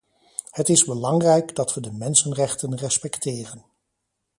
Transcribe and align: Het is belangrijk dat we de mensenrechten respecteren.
Het 0.49 0.69
is 0.69 0.85
belangrijk 0.85 1.55
dat 1.55 1.73
we 1.73 1.81
de 1.81 1.91
mensenrechten 1.91 2.75
respecteren. 2.77 3.65